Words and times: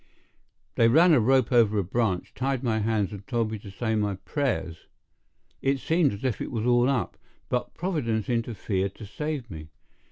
They 0.77 0.87
ran 0.87 1.11
the 1.11 1.19
rope 1.19 1.51
over 1.51 1.77
a 1.77 1.83
branch, 1.83 2.33
tied 2.33 2.63
my 2.63 2.79
hands, 2.79 3.11
and 3.11 3.27
told 3.27 3.51
me 3.51 3.59
to 3.59 3.69
say 3.69 3.93
my 3.93 4.15
prayers. 4.15 4.87
It 5.61 5.77
seemed 5.77 6.11
as 6.11 6.23
if 6.23 6.41
it 6.41 6.49
was 6.49 6.65
all 6.65 6.89
up; 6.89 7.17
but 7.49 7.75
Providence 7.75 8.27
interfered 8.27 8.95
to 8.95 9.05
save 9.05 9.51
me. 9.51 9.69